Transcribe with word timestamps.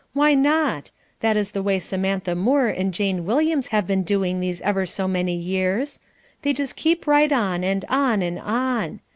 Why 0.13 0.33
not? 0.33 0.89
That 1.19 1.37
is 1.37 1.51
the 1.51 1.61
way 1.61 1.77
Samantha 1.77 2.33
Moore 2.33 2.69
and 2.69 2.91
Jane 2.91 3.23
Williams 3.23 3.67
have 3.67 3.85
been 3.85 4.01
doing 4.01 4.39
these 4.39 4.59
ever 4.61 4.83
so 4.87 5.07
many 5.07 5.35
years. 5.35 5.99
They 6.41 6.55
keep 6.55 7.05
right 7.05 7.31
on, 7.31 7.63
and 7.63 7.85
on, 7.87 8.23
and 8.23 8.39
on. 8.39 9.01